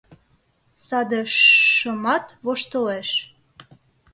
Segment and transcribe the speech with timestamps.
[0.85, 3.09] Саде «шшшш»-ымат воштылеш!»